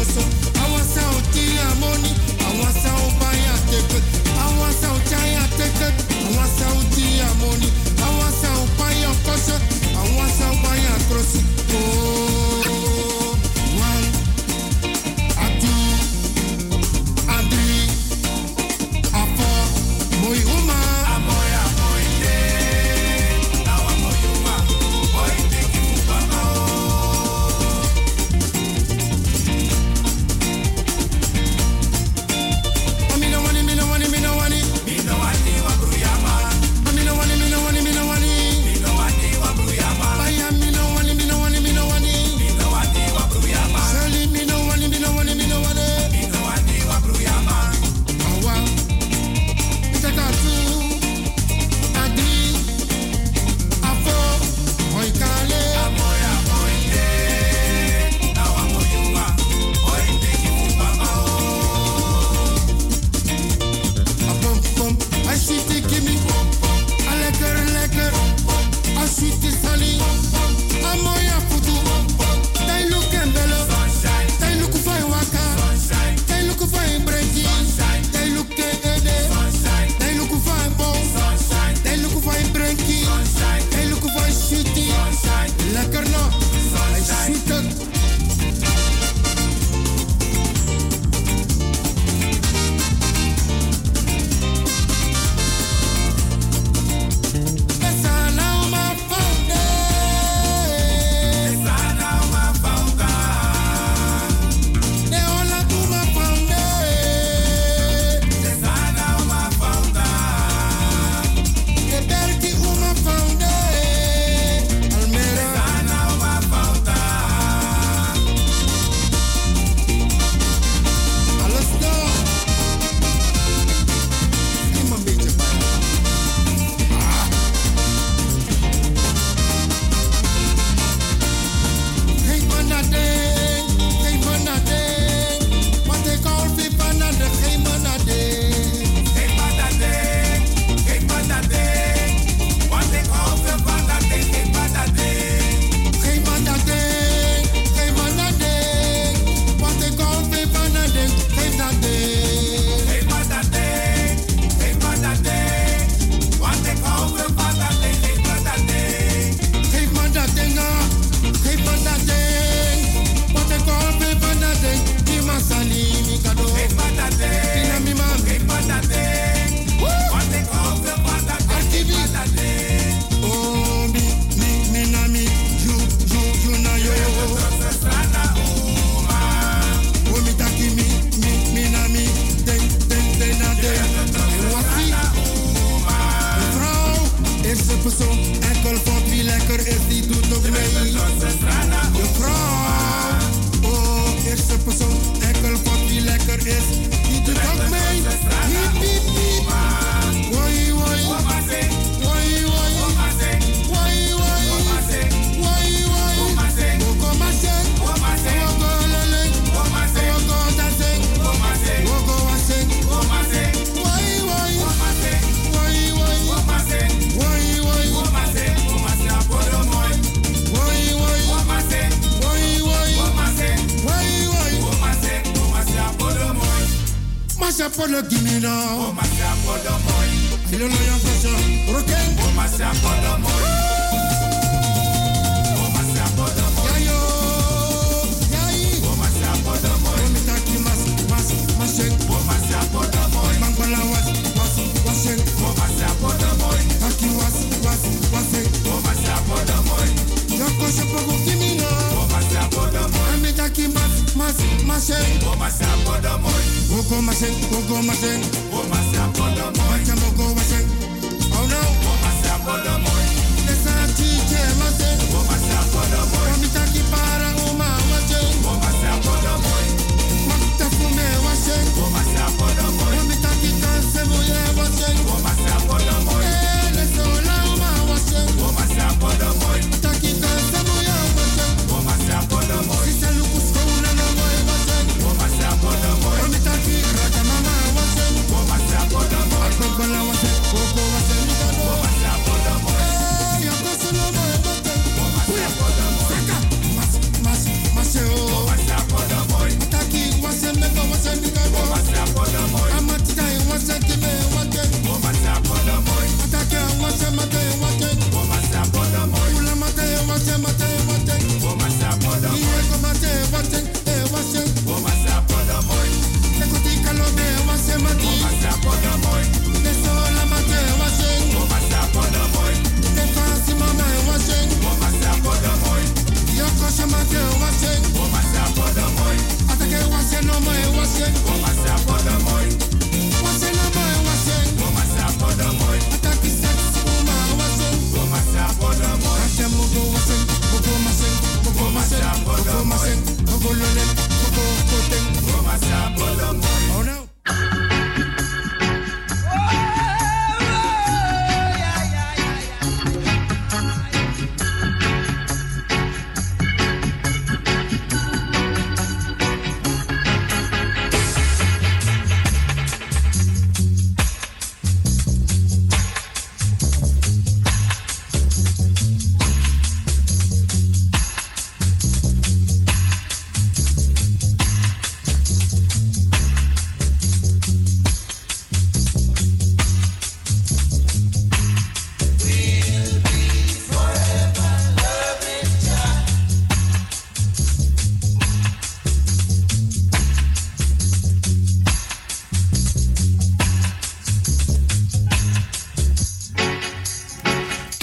[0.00, 0.20] Ubaya oso,
[0.64, 2.14] awasa utia moni,
[2.46, 4.02] awasa ubaya teket,
[4.40, 5.94] awasa uchaya teket,
[6.26, 7.72] awasa utia moni,
[8.02, 9.60] awasa upaya kosa,
[9.96, 11.59] awasa ubaya krosi.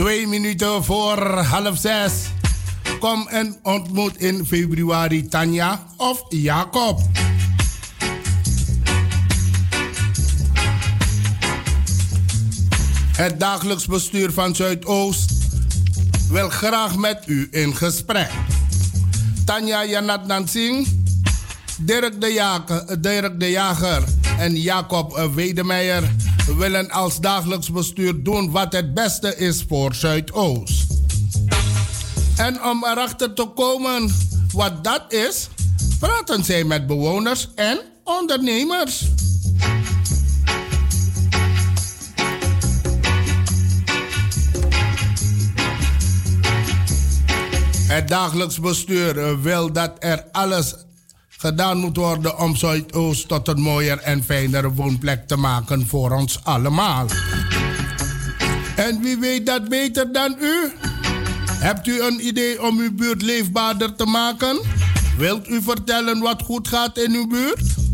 [0.08, 2.14] Twee minuten voor half zes.
[3.00, 7.02] Kom en ontmoet in februari Tanja of Jacob.
[13.16, 15.32] Het dagelijks bestuur van Zuidoost
[16.30, 18.30] wil graag met u in gesprek.
[19.46, 20.88] Tanja Janat Nansing,
[21.80, 24.04] Dirk de, Jager, Dirk de Jager
[24.38, 26.04] en Jacob Wedemeijer
[26.56, 30.86] willen als dagelijks bestuur doen wat het beste is voor Zuidoost.
[32.38, 34.12] En om erachter te komen
[34.54, 35.48] wat dat is,
[36.00, 39.06] praten zij met bewoners en ondernemers.
[47.88, 50.76] Het dagelijks bestuur wil dat er alles
[51.38, 56.40] gedaan moet worden om Zuidoost tot een mooier en fijnere woonplek te maken voor ons
[56.44, 57.08] allemaal.
[58.76, 60.72] En wie weet dat beter dan u?
[61.52, 64.60] Hebt u een idee om uw buurt leefbaarder te maken?
[65.18, 67.87] Wilt u vertellen wat goed gaat in uw buurt?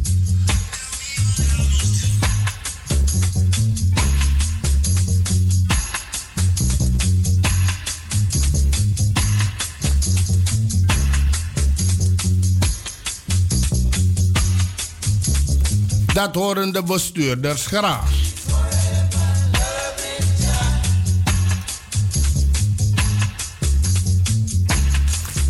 [16.14, 18.12] Dat horen de bestuurders graag.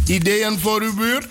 [0.06, 1.28] Ideeën voor uw buurt?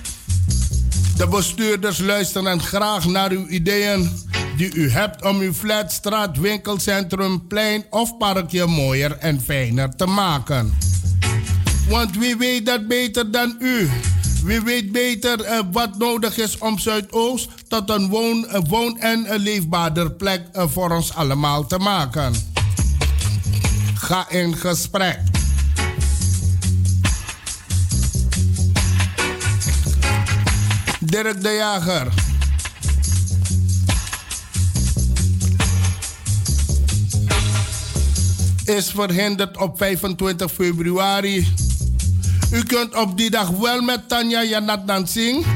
[1.16, 4.10] De bestuurders luisteren graag naar uw ideeën
[4.56, 10.06] die u hebt om uw flat, straat, winkelcentrum, plein of parkje mooier en fijner te
[10.06, 10.78] maken.
[11.88, 13.90] Want wie weet dat beter dan u?
[14.44, 19.34] Wie weet beter uh, wat nodig is om Zuidoost tot een woon, uh, woon en
[19.34, 22.34] een leefbaarder plek voor ons allemaal te maken?
[23.94, 25.20] Ga in gesprek.
[31.00, 32.12] Dirk de Jager.
[38.64, 41.71] Is verhinderd op 25 februari.
[42.52, 45.46] U kunt op die dag wel met Tanja Janat Singh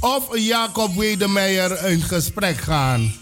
[0.00, 3.12] of Jacob Wedemeijer in gesprek gaan.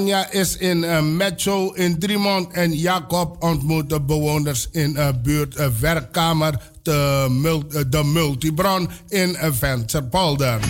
[0.00, 5.66] Tanja is in uh, in Driemond en Jacob ontmoet de bewoners in uh, buurt uh,
[5.80, 10.60] werkkamer de, mul de Multibron in Venterpolder.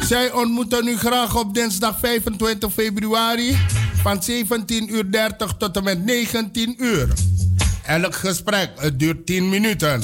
[0.00, 3.56] Zij ontmoeten u graag op dinsdag 25 februari
[4.02, 4.34] van 17.30
[4.86, 7.08] uur tot en met 19 uur.
[7.86, 10.02] Elk gesprek duurt 10 minuten.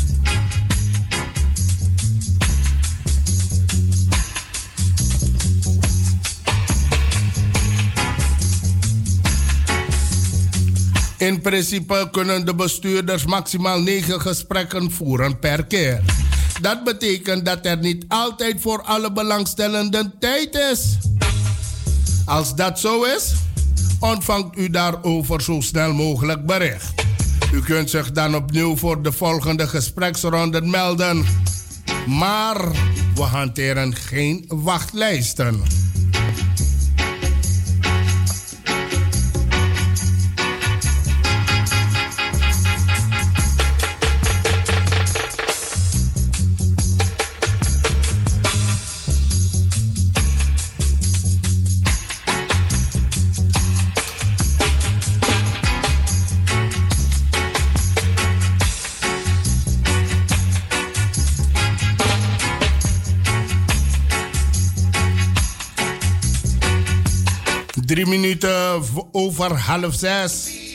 [11.19, 16.01] In principe kunnen de bestuurders maximaal 9 gesprekken voeren per keer.
[16.61, 20.99] Dat betekent dat er niet altijd voor alle belangstellenden tijd is.
[22.25, 23.33] Als dat zo is,
[24.07, 27.05] ontvangt u daarover zo snel mogelijk bericht.
[27.53, 31.25] U kunt zich dan opnieuw voor de volgende gespreksronde melden.
[32.07, 32.71] Maar
[33.15, 35.63] we hanteren geen wachtlijsten.
[67.97, 68.83] Drie minuten
[69.13, 70.66] over half zes.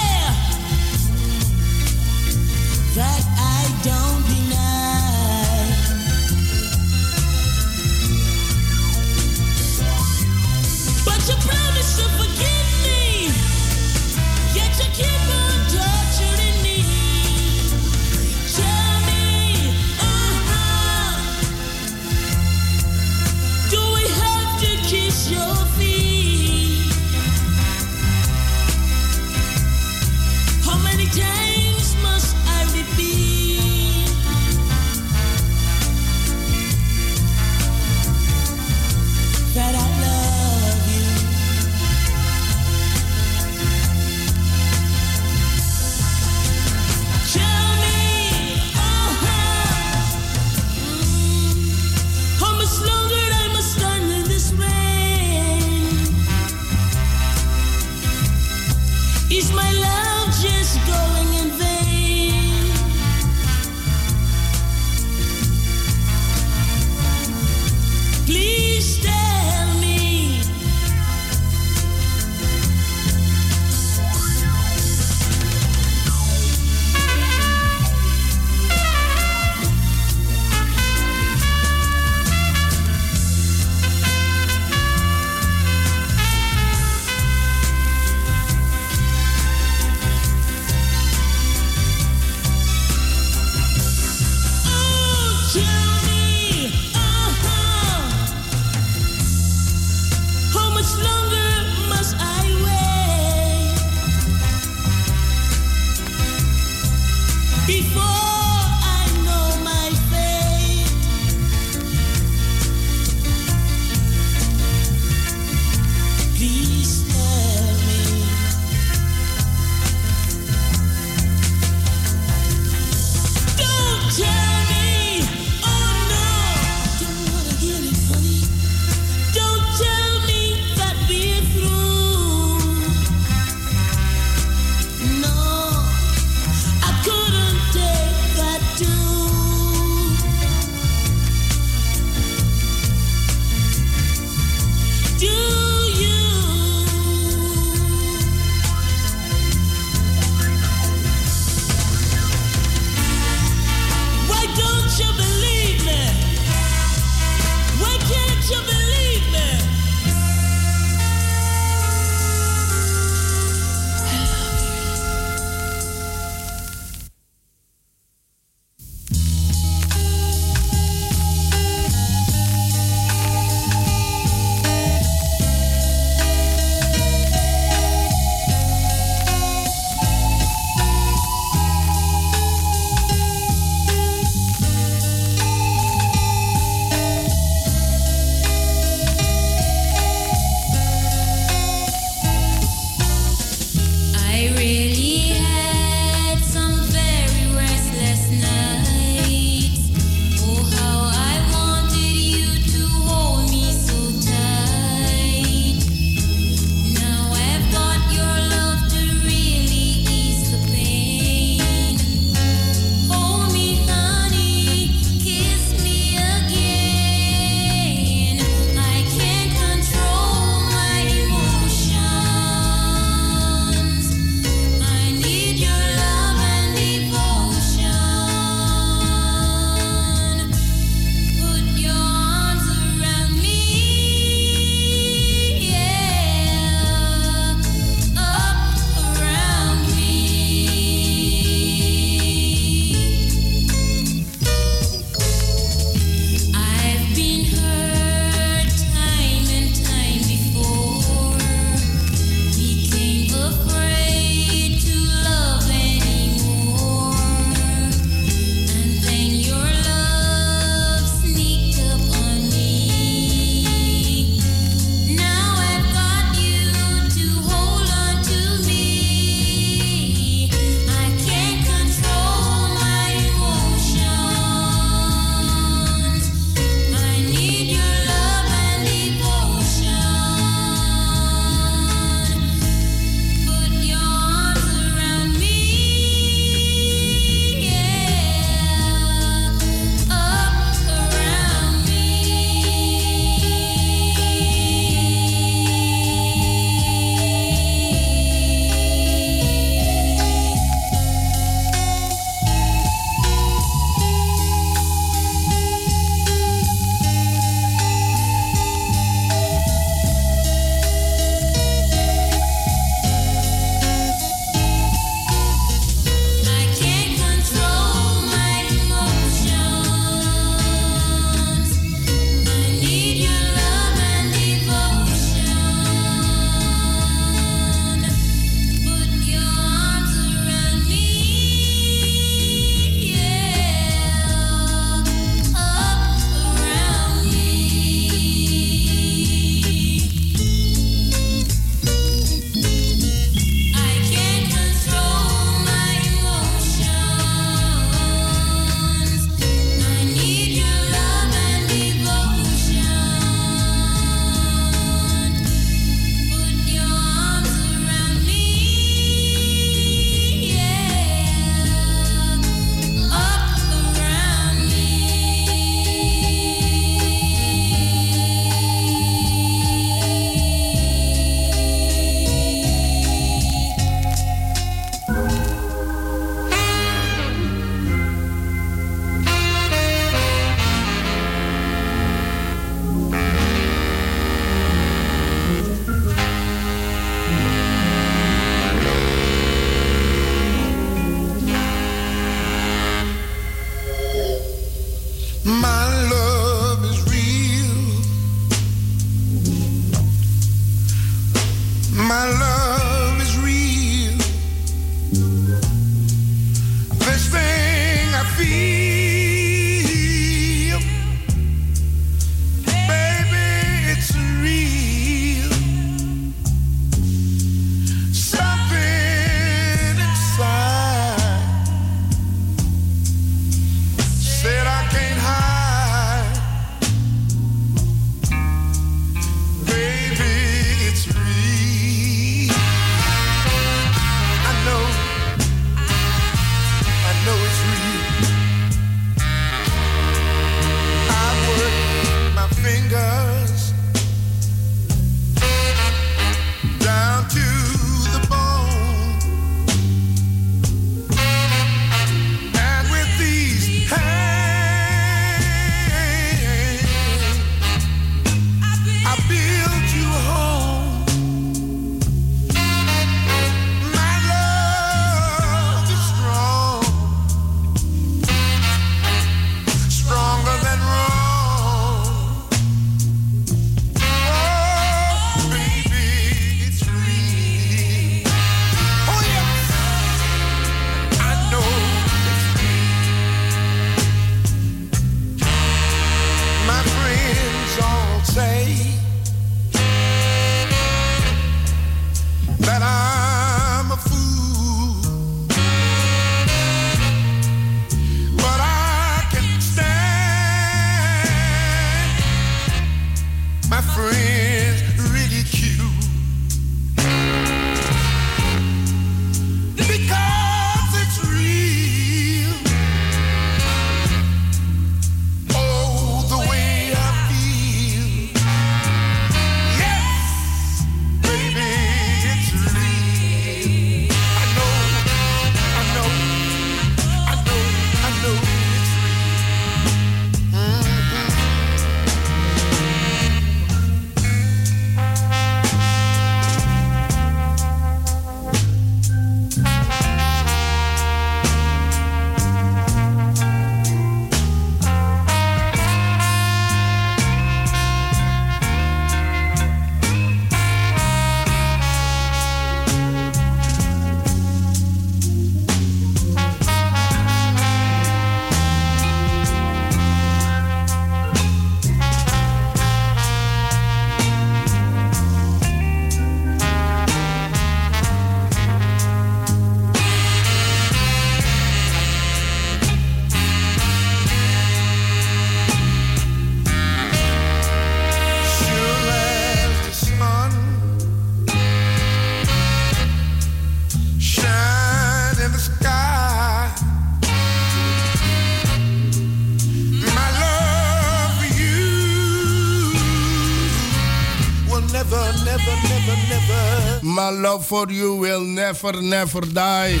[597.66, 600.00] for you will never, never die.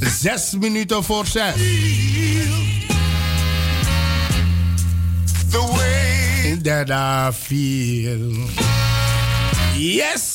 [0.00, 1.54] Zes minuten voor zes.
[6.62, 8.32] That I feel.
[9.76, 10.33] Yes!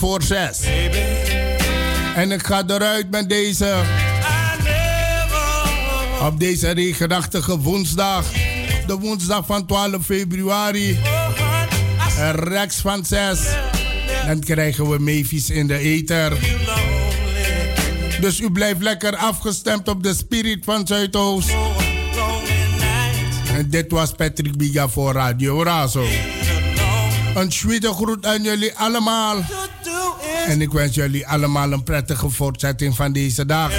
[0.00, 0.60] Voor 6.
[2.14, 3.74] En ik ga eruit met deze.
[6.22, 8.24] Op deze regenachtige woensdag.
[8.86, 10.98] De woensdag van 12 februari.
[12.18, 13.38] En Rex van 6.
[14.26, 16.38] Dan krijgen we Mavis in de ether.
[18.20, 21.50] Dus u blijft lekker afgestemd op de spirit van Zuidoost.
[23.54, 26.06] En dit was Patrick Biga voor Radio Razo.
[27.34, 29.36] Een schwede groet aan jullie allemaal.
[30.46, 33.72] En ik wens jullie allemaal een prettige voortzetting van deze dag.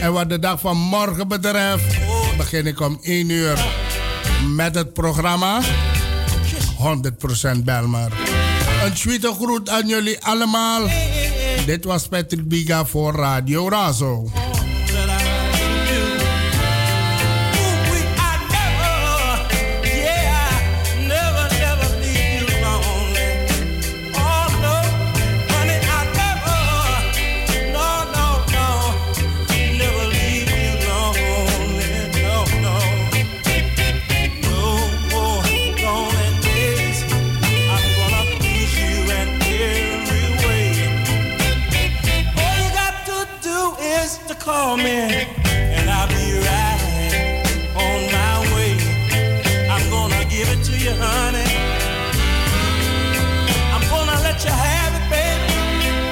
[0.00, 1.98] En wat de dag van morgen betreft,
[2.36, 3.64] begin ik om 1 uur
[4.54, 5.60] met het programma
[7.58, 8.12] 100% Belmer.
[8.84, 10.88] Een schwede groet aan jullie allemaal.
[11.66, 14.30] Dit was Patrick Biga voor Radio Razo.
[44.50, 45.37] Oh man.